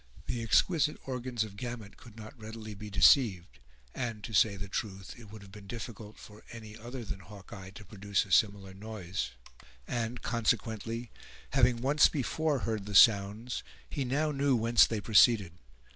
[0.25, 3.59] The exquisite organs of Gamut could not readily be deceived
[3.93, 7.69] (and, to say the truth, it would have been difficult for any other than Hawkeye
[7.69, 9.29] to produce a similar noise),
[9.87, 11.11] and, consequently,
[11.51, 13.61] having once before heard the sounds,
[13.91, 15.51] he now knew whence they proceeded.